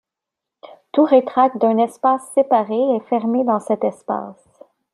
Tout 0.93 1.03
rétract 1.03 1.59
d'un 1.59 1.77
espace 1.77 2.27
séparé 2.33 2.73
est 2.95 3.07
fermé 3.07 3.43
dans 3.43 3.59
cet 3.59 3.83
espace. 3.83 4.43